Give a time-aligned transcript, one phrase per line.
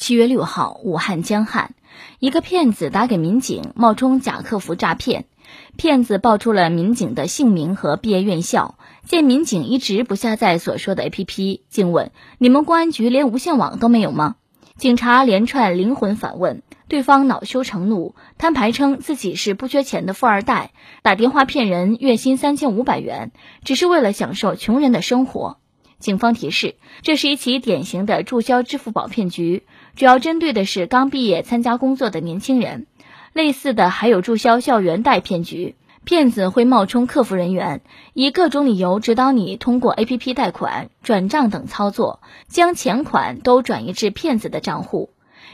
[0.00, 1.74] 七月六号，武汉江汉，
[2.20, 5.26] 一个骗子打给民警，冒充假客服诈骗。
[5.76, 8.78] 骗子报出了民警的姓名和毕业院校。
[9.04, 14.36] 见民警一直不下载所说的 APP，竟问：“你们公安局连无线网都没有吗？”
[14.78, 20.70] 警察连串灵魂反问，对方恼羞成怒，摊牌称自己是不缺钱的富二代，
[21.02, 23.32] 打电话骗人，月薪三千五百元，
[23.64, 25.58] 只是为了享受穷人的生活。
[26.00, 29.62] 警方提示，这是一起典型的注销支付宝骗局，
[29.94, 32.86] 主要针对的是刚毕业参加工作的年轻人。
[33.32, 37.82] 类似的还有注销校园贷骗局，骗子会冒充客服人员，
[38.12, 45.10] 以各种理由指导你通过 APP 贷款、转账等操作，将钱款都转移至骗子的账户。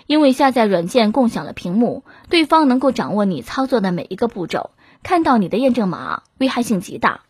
[0.06, 4.70] 因为下载软件共享了屏幕，对方能够掌握你操作的每一个步骤，
[5.02, 7.25] 看到你的验证码，危害性极大。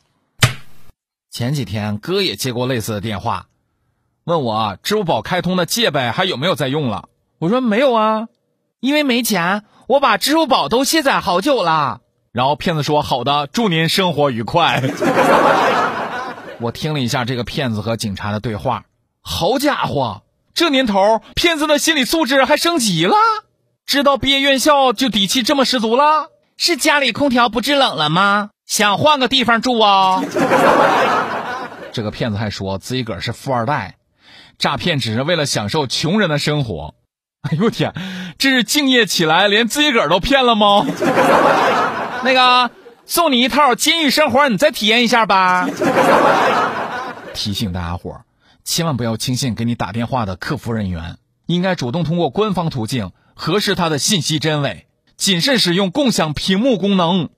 [1.36, 3.48] 前几天哥也接过类似的电话，
[4.24, 7.10] 问我支付宝开通的借呗还有没有在用了？
[7.38, 8.28] 我说没有啊，
[8.80, 12.00] 因为没钱，我把支付宝都卸载好久了。
[12.32, 14.80] 然后骗子说：“好的，祝您生活愉快。
[16.58, 18.86] ”我听了一下这个骗子和警察的对话，
[19.20, 20.22] 好家伙，
[20.54, 23.14] 这年头骗子的心理素质还升级了，
[23.84, 26.30] 知道毕业院校就底气这么十足了？
[26.56, 28.52] 是家里空调不制冷了吗？
[28.66, 30.22] 想换个地方住啊？
[31.92, 33.94] 这个骗子还说自己个儿是富二代，
[34.58, 36.94] 诈骗只是为了享受穷人的生活。
[37.42, 37.94] 哎呦天，
[38.38, 40.84] 这是敬业起来连自己个儿都骗了吗？
[42.24, 42.72] 那个
[43.06, 45.68] 送你一套监狱生活，你再体验一下吧。
[47.32, 48.24] 提醒大家伙儿，
[48.64, 57.30] 千万不要轻信给你打电话的客服人员，应该主动通过官方途径核实他的信息真伪，谨慎使用共享屏幕功能。